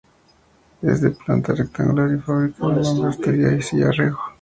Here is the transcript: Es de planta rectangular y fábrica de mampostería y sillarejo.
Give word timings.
Es 0.81 1.01
de 1.01 1.11
planta 1.11 1.53
rectangular 1.53 2.09
y 2.11 2.17
fábrica 2.19 2.67
de 2.69 2.81
mampostería 2.81 3.51
y 3.53 3.61
sillarejo. 3.61 4.19